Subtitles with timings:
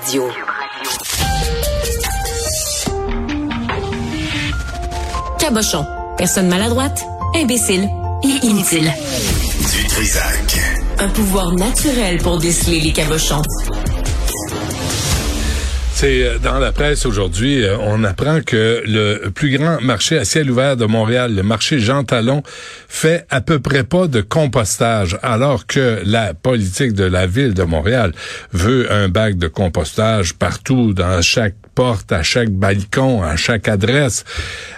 [0.00, 0.28] Radio.
[5.38, 5.84] Cabochon.
[6.16, 7.88] Personne maladroite, imbécile
[8.22, 8.92] et inutile.
[9.72, 10.60] Du Trisac.
[10.98, 13.42] Un pouvoir naturel pour déceler les cabochons.
[16.00, 20.24] C'est euh, dans la presse aujourd'hui, euh, on apprend que le plus grand marché à
[20.24, 22.44] ciel ouvert de Montréal, le marché Jean Talon,
[22.88, 27.64] fait à peu près pas de compostage, alors que la politique de la ville de
[27.64, 28.12] Montréal
[28.52, 34.24] veut un bac de compostage partout, dans chaque porte, à chaque balcon, à chaque adresse.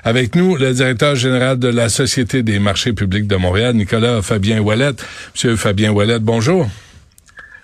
[0.03, 4.61] Avec nous, le directeur général de la Société des marchés publics de Montréal, Nicolas Fabien
[4.61, 4.95] Wallet.
[5.35, 6.67] Monsieur Fabien Wallet, bonjour.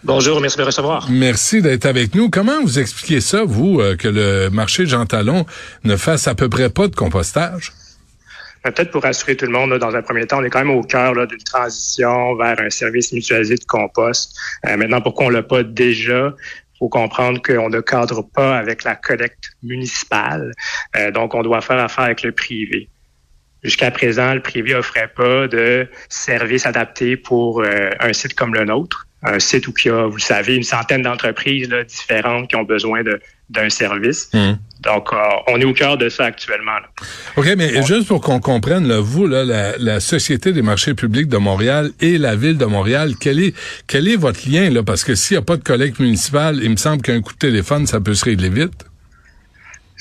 [0.07, 1.09] Bonjour, merci de me recevoir.
[1.11, 2.31] Merci d'être avec nous.
[2.31, 5.45] Comment vous expliquez ça, vous, euh, que le marché Jean Talon
[5.83, 7.73] ne fasse à peu près pas de compostage?
[8.63, 10.71] Ben, peut-être pour rassurer tout le monde, dans un premier temps, on est quand même
[10.71, 14.39] au cœur d'une transition vers un service mutualisé de compost.
[14.69, 16.33] Euh, maintenant, pourquoi on l'a pas déjà?
[16.79, 20.53] faut comprendre qu'on ne cadre pas avec la collecte municipale,
[20.95, 22.91] euh, donc on doit faire affaire avec le privé.
[23.65, 29.06] Jusqu'à présent, le privé offrait pas de service adapté pour un site comme le nôtre
[29.23, 32.65] un site où il y a, vous le savez, une centaine d'entreprises différentes qui ont
[32.65, 33.03] besoin
[33.51, 34.29] d'un service.
[34.33, 34.55] Hmm.
[34.81, 35.17] Donc, euh,
[35.49, 36.77] on est au cœur de ça actuellement.
[37.37, 39.45] OK, mais juste pour qu'on comprenne, vous, là,
[39.79, 43.55] la, Société des marchés publics de Montréal et la Ville de Montréal, quel est,
[43.87, 44.71] quel est votre lien?
[44.71, 44.83] là?
[44.83, 47.39] Parce que s'il n'y a pas de collecte municipale, il me semble qu'un coup de
[47.39, 48.85] téléphone, ça peut se régler vite.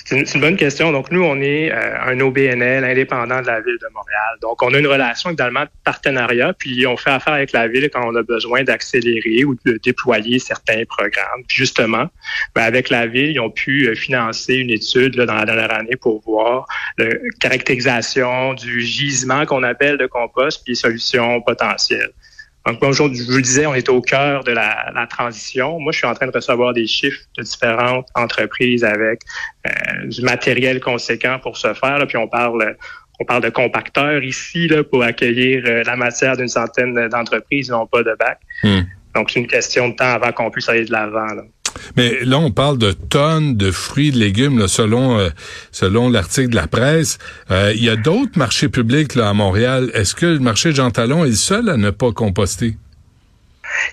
[0.08, 0.92] C'est une, bonne question.
[0.92, 4.38] Donc, nous, on est euh, un OBNL indépendant de la Ville de Montréal.
[4.40, 7.90] Donc, on a une relation également de partenariat, puis on fait affaire avec la Ville
[7.92, 11.44] quand on a besoin d'accélérer ou de déployer certains programmes.
[11.48, 12.06] Puis justement,
[12.54, 15.74] ben, avec la Ville, ils ont pu euh, financer une étude là, dans la dernière
[15.74, 16.68] année pour voir
[17.00, 17.08] la
[17.40, 22.12] caractérisation du gisement qu'on appelle de compost, puis les solutions potentielles.
[22.66, 25.80] Donc, comme je vous le disais, on est au cœur de la, transition.
[25.80, 29.22] Moi, je suis en train de recevoir des chiffres de différentes entreprises avec
[29.68, 32.04] euh, du matériel conséquent pour ce faire.
[32.08, 32.76] puis on parle
[33.20, 37.88] on parle de compacteurs ici là, pour accueillir euh, la matière d'une centaine d'entreprises, non
[37.88, 38.40] pas de bac.
[38.64, 38.82] Hmm.
[39.16, 41.28] Donc, c'est une question de temps avant qu'on puisse aller de l'avant.
[41.96, 45.30] Mais là, on parle de tonnes de fruits, de légumes, selon euh,
[45.72, 47.18] selon l'article de la presse.
[47.52, 49.92] Euh, il y a d'autres marchés publics là, à Montréal.
[49.94, 52.78] Est-ce que le marché Jean Talon est le seul à ne pas composter?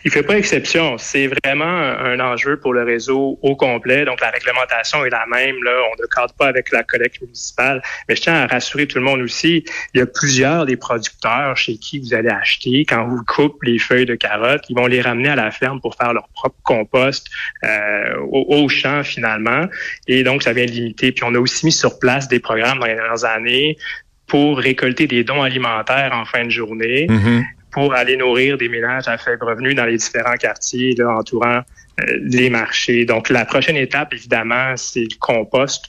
[0.05, 0.99] Il fait pas exception.
[0.99, 4.05] C'est vraiment un enjeu pour le réseau au complet.
[4.05, 5.63] Donc, la réglementation est la même.
[5.63, 7.83] Là, on ne cadre pas avec la collecte municipale.
[8.09, 9.65] Mais je tiens à rassurer tout le monde aussi.
[9.95, 12.85] Il y a plusieurs des producteurs chez qui vous allez acheter.
[12.89, 15.95] Quand vous coupez les feuilles de carottes, ils vont les ramener à la ferme pour
[15.95, 17.29] faire leur propre compost
[17.65, 19.67] euh, au, champ finalement.
[20.07, 21.13] Et donc, ça vient limiter.
[21.13, 23.77] Puis, on a aussi mis sur place des programmes dans les dernières années
[24.27, 27.07] pour récolter des dons alimentaires en fin de journée.
[27.07, 31.61] Mm-hmm pour aller nourrir des ménages à faible revenu dans les différents quartiers là, entourant
[32.01, 33.05] euh, les marchés.
[33.05, 35.87] Donc, la prochaine étape, évidemment, c'est le compost.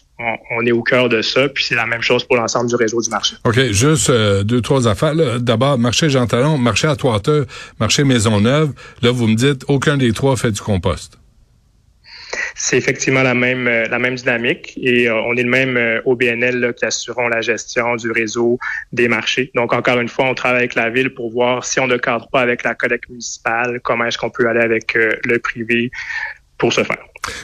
[0.51, 3.01] On, est au cœur de ça, puis c'est la même chose pour l'ensemble du réseau
[3.01, 3.35] du marché.
[3.43, 5.15] OK, juste euh, deux, trois affaires.
[5.39, 7.45] D'abord, marché Jean Talon, marché à Toiteux,
[7.79, 8.71] marché Maisonneuve.
[9.01, 11.17] Là, vous me dites, aucun des trois fait du compost
[12.55, 16.01] c'est effectivement la même euh, la même dynamique et euh, on est le même euh,
[16.05, 18.59] OBNL qui assurons la gestion du réseau
[18.91, 19.51] des marchés.
[19.55, 22.29] Donc encore une fois, on travaille avec la ville pour voir si on ne cadre
[22.29, 25.91] pas avec la collecte municipale, comment est-ce qu'on peut aller avec le privé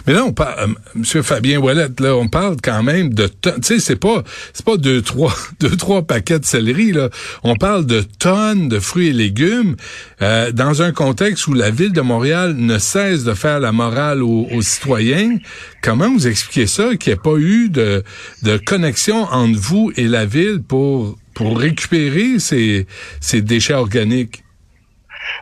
[0.05, 3.49] Mais là, on parle, euh, Monsieur Fabien Wallet, là, on parle quand même de, tu
[3.61, 7.09] sais, c'est pas, c'est pas deux trois, deux trois paquets de céleri là.
[7.43, 9.75] On parle de tonnes de fruits et légumes
[10.21, 14.21] euh, dans un contexte où la ville de Montréal ne cesse de faire la morale
[14.21, 15.37] aux, citoyens.
[15.81, 18.03] Comment vous expliquez ça qu'il n'y ait pas eu de,
[18.43, 22.85] de connexion entre vous et la ville pour pour récupérer ces,
[23.21, 24.43] ces déchets organiques?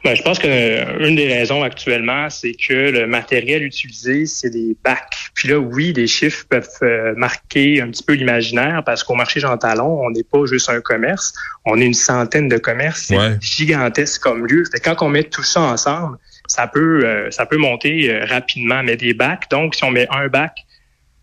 [0.03, 4.75] Ben, je pense que une des raisons actuellement, c'est que le matériel utilisé, c'est des
[4.83, 5.31] bacs.
[5.33, 9.39] Puis là, oui, les chiffres peuvent euh, marquer un petit peu l'imaginaire parce qu'au marché
[9.39, 11.33] Jean Talon, on n'est pas juste un commerce,
[11.65, 13.05] on est une centaine de commerces.
[13.07, 14.63] C'est gigantesque comme lieu.
[14.83, 18.83] quand on met tout ça ensemble, ça peut euh, ça peut monter euh, rapidement.
[18.83, 20.65] Mais des bacs, donc si on met un bac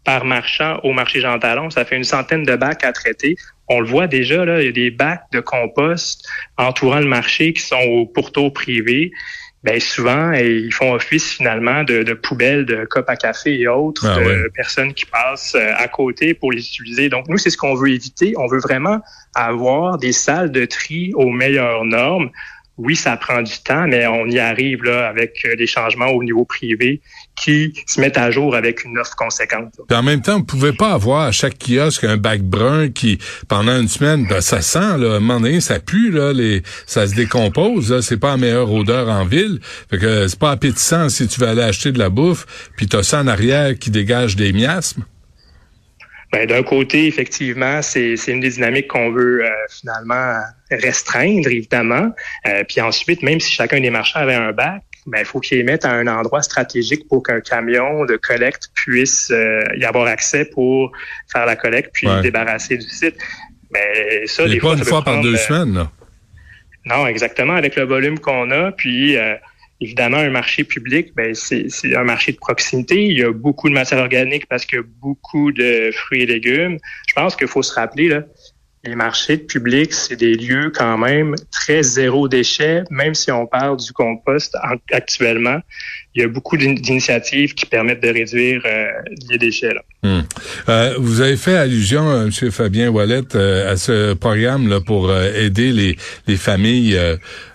[0.04, 3.36] par marchand au marché Jean Talon, ça fait une centaine de bacs à traiter
[3.68, 6.26] on le voit déjà, là, il y a des bacs de compost
[6.58, 9.10] entourant le marché qui sont au pourtour privé.
[9.62, 14.20] Bien, souvent, ils font office finalement de, poubelles, de copes à café et autres, ah
[14.20, 17.08] de personnes qui passent euh, à côté pour les utiliser.
[17.08, 18.34] Donc, nous, c'est ce qu'on veut éviter.
[18.36, 19.00] On veut vraiment
[19.34, 22.30] avoir des salles de tri aux meilleures normes.
[22.76, 26.24] Oui, ça prend du temps, mais on y arrive là avec euh, des changements au
[26.24, 27.00] niveau privé
[27.36, 29.72] qui se mettent à jour avec une offre conséquente.
[29.92, 33.18] En même temps, vous pouvez pas avoir à chaque kiosque un bac brun qui,
[33.48, 37.14] pendant une semaine, ben, ça sent, là, à un ça pue, là, les, ça se
[37.14, 39.60] décompose, c'est pas la meilleure odeur en ville.
[39.90, 42.44] Fait que c'est pas appétissant si tu veux aller acheter de la bouffe,
[42.76, 45.04] puis t'as ça en arrière qui dégage des miasmes.
[46.34, 50.34] Ben, d'un côté, effectivement, c'est une des dynamiques qu'on veut euh, finalement
[50.68, 52.12] restreindre, évidemment.
[52.48, 55.58] Euh, puis ensuite, même si chacun des marchands avait un bac, ben, il faut qu'ils
[55.58, 60.08] les mettent à un endroit stratégique pour qu'un camion de collecte puisse euh, y avoir
[60.08, 60.90] accès pour
[61.30, 63.14] faire la collecte puis débarrasser du site.
[63.70, 65.90] Mais ben, ça, des fois, pas une fois par deux semaines, là.
[66.84, 67.54] Non, exactement.
[67.54, 69.16] Avec le volume qu'on a, puis
[69.80, 73.06] Évidemment, un marché public, ben, c'est un marché de proximité.
[73.06, 76.26] Il y a beaucoup de matières organiques parce qu'il y a beaucoup de fruits et
[76.26, 76.78] légumes.
[77.08, 78.22] Je pense qu'il faut se rappeler, là,
[78.84, 83.78] les marchés publics, c'est des lieux quand même très zéro déchet, même si on parle
[83.78, 84.56] du compost
[84.92, 85.60] actuellement.
[86.16, 88.86] Il y a beaucoup d'initiatives qui permettent de réduire euh,
[89.28, 89.74] les déchets.
[89.74, 89.82] Là.
[90.04, 90.22] Hmm.
[90.68, 92.50] Euh, vous avez fait allusion, euh, M.
[92.52, 95.96] Fabien Wallet, à ce programme là pour aider les,
[96.28, 96.96] les familles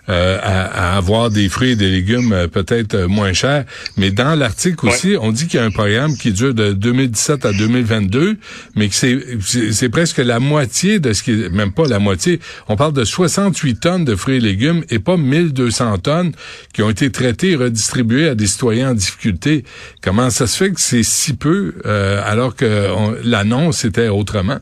[0.08, 3.64] à, avoir des fruits et des légumes peut-être moins chers.
[3.96, 7.46] Mais dans l'article aussi, on dit qu'il y a un programme qui dure de 2017
[7.46, 8.36] à 2022,
[8.74, 12.40] mais que c'est presque la moitié de ce qui est, même pas la moitié.
[12.68, 16.32] On parle de 68 tonnes de fruits et légumes et pas 1200 tonnes
[16.74, 19.64] qui ont été traitées et redistribuées à des citoyens en difficulté.
[20.02, 24.60] Comment ça se fait que c'est si peu alors que l'annonce était autrement?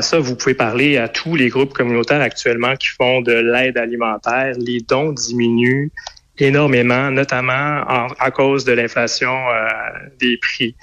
[0.00, 4.54] ça, vous pouvez parler à tous les groupes communautaires actuellement qui font de l'aide alimentaire.
[4.58, 5.90] Les dons diminuent
[6.38, 7.84] énormément, notamment
[8.18, 9.68] à cause de l'inflation euh,
[10.18, 10.74] des prix.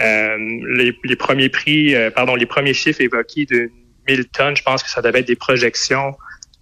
[0.00, 0.36] Euh,
[0.74, 3.70] les, premiers prix, euh, pardon, les premiers chiffres évoqués de
[4.08, 6.14] 1000 tonnes, je pense que ça devait être des projections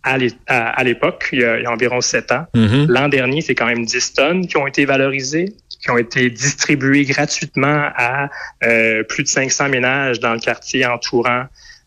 [0.06, 2.46] à l'époque, il, y a environ sept ans.
[2.54, 2.86] Mm-hmm.
[2.86, 7.04] L'an dernier, c'est quand même 10 tonnes qui ont été valorisées qui ont été distribuées
[7.04, 8.28] gratuitement à
[9.08, 11.44] plus de 500 ménages dans le quartier entourant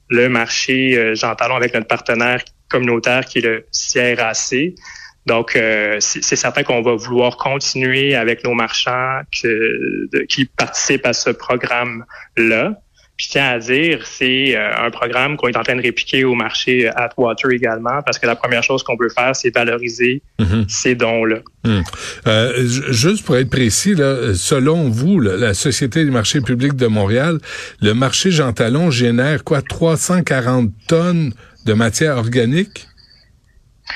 [0.10, 4.74] le marché euh, Jean Talon avec notre partenaire communautaire qui est le CRAC.
[5.26, 11.30] Donc, euh, c'est certain qu'on va vouloir continuer avec nos marchands qui participent à ce
[11.30, 12.82] programme-là.
[13.20, 16.36] Puis tiens à dire, c'est euh, un programme qu'on est en train de répliquer au
[16.36, 20.64] marché Atwater également, parce que la première chose qu'on veut faire, c'est valoriser mhm.
[20.70, 21.40] ces dons-là.
[21.66, 21.84] Mhm.
[22.28, 27.40] Euh, juste pour être précis, là, selon vous, la Société des marchés publics de Montréal,
[27.82, 31.34] le marché Jean Talon génère quoi, 340 tonnes
[31.66, 32.88] de matière organique?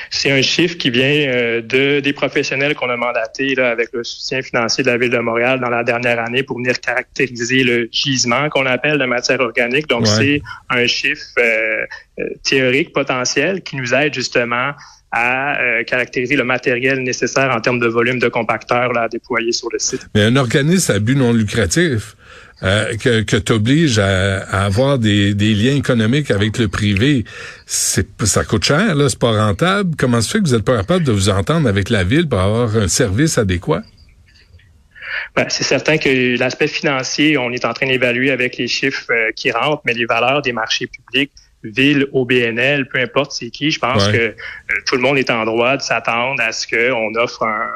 [0.10, 4.04] C'est un chiffre qui vient euh, de des professionnels qu'on a mandatés là, avec le
[4.04, 7.90] soutien financier de la Ville de Montréal dans la dernière année pour venir caractériser le
[7.92, 9.88] gisement qu'on appelle de matière organique.
[9.88, 11.86] Donc, c'est un chiffre euh,
[12.20, 14.72] euh, théorique potentiel qui nous aide justement
[15.16, 19.70] à caractériser le matériel nécessaire en termes de volume de compacteurs là, à déployer sur
[19.72, 20.08] le site.
[20.16, 22.16] Mais un organisme à but non lucratif,
[22.64, 27.26] euh, que, que t'obliges à, à, avoir des, des, liens économiques avec le privé,
[27.66, 29.96] c'est ça coûte cher, là, c'est pas rentable.
[29.98, 32.40] Comment se fait que vous êtes pas capable de vous entendre avec la ville pour
[32.40, 33.84] avoir un service adéquat?
[35.36, 39.32] Ben, c'est certain que l'aspect financier, on est en train d'évaluer avec les chiffres euh,
[39.36, 41.32] qui rentrent, mais les valeurs des marchés publics
[41.64, 44.34] ville au BNL, peu importe c'est qui, je pense que euh,
[44.86, 47.70] tout le monde est en droit de s'attendre à ce qu'on offre un,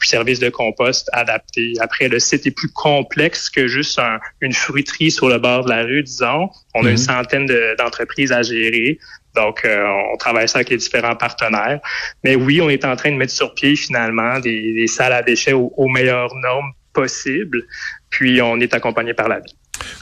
[0.00, 1.74] service de compost adapté.
[1.80, 4.00] Après, le site est plus complexe que juste
[4.40, 6.50] une fruiterie sur le bord de la rue, disons.
[6.74, 6.96] On a une mhm.
[6.96, 7.46] centaine
[7.78, 8.98] d'entreprises à gérer.
[9.36, 11.80] Donc, euh, on travaille ça avec les différents partenaires.
[12.24, 15.52] Mais oui, on est en train de mettre sur pied finalement des, salles à déchets
[15.52, 17.62] aux meilleures normes possibles.
[18.10, 19.54] Puis, on est accompagné par la ville.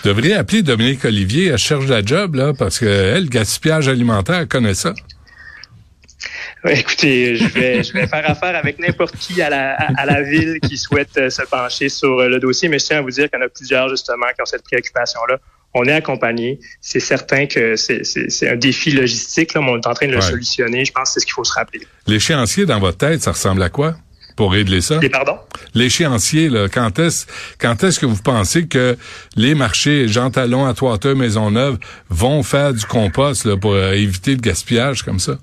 [0.03, 4.41] Vous devriez appeler Dominique Olivier, elle cherche la job, là, parce que elle, gaspillage alimentaire,
[4.41, 4.95] elle connaît ça.
[6.69, 10.61] Écoutez, je vais, je vais faire affaire avec n'importe qui à la, à, la ville
[10.61, 13.31] qui souhaite euh, se pencher sur euh, le dossier, mais je tiens à vous dire
[13.31, 15.39] qu'il y en a plusieurs justement qui ont cette préoccupation-là.
[15.73, 16.59] On est accompagné.
[16.81, 20.21] C'est certain que c'est un défi logistique, là, mais on est en train de le
[20.21, 20.85] solutionner.
[20.85, 21.87] Je pense que c'est ce qu'il faut se rappeler.
[22.09, 23.95] L'échéancier dans votre tête, ça ressemble à quoi?
[24.37, 25.01] Pour régler ça?
[25.11, 25.39] pardon?
[25.75, 27.27] L'échéancier, là, quand est-ce
[27.59, 28.97] quand est-ce que vous pensez que
[29.37, 34.41] les marchés Jean Talon, Atwater, Maisonneuve vont faire du compost là, pour euh, éviter le
[34.41, 35.39] gaspillage comme ça?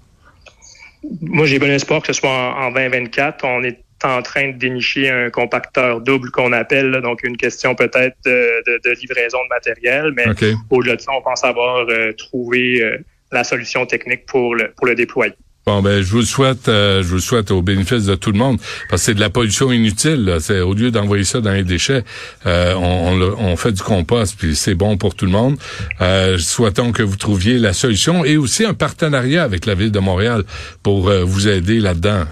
[1.22, 3.46] Moi, j'ai bon espoir que ce soit en, 2024.
[3.46, 8.16] On est en train de dénicher un compacteur double qu'on appelle, donc une question peut-être
[8.26, 10.26] de, livraison de matériel, mais
[10.70, 12.98] au-delà de ça, on pense avoir euh, trouvé euh,
[13.32, 15.34] la solution technique pour le, pour le déployer.
[15.68, 18.58] Bon ben je vous souhaite, euh, je vous souhaite au bénéfice de tout le monde
[18.90, 20.38] parce que c'est de la pollution inutile.
[20.40, 22.06] C'est au lieu d'envoyer ça dans les déchets,
[22.46, 25.58] euh, on, on, fait du compost puis c'est bon pour tout le monde.
[26.00, 30.00] Euh, souhaitons que vous trouviez la solution et aussi un partenariat avec la ville de
[30.00, 30.46] Montréal
[30.84, 32.24] pour euh, vous aider là-dedans.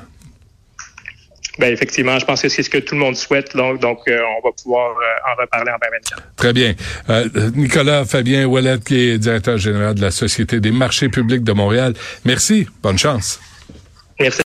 [1.57, 3.55] Ben effectivement, je pense que c'est ce que tout le monde souhaite.
[3.55, 6.23] Donc, donc euh, on va pouvoir euh, en reparler en 2024.
[6.35, 6.73] Très bien.
[7.09, 11.53] Euh, Nicolas Fabien Ouellet, qui est directeur général de la Société des marchés publics de
[11.53, 11.93] Montréal.
[12.25, 12.67] Merci.
[12.81, 13.39] Bonne chance.
[14.19, 14.33] Merci.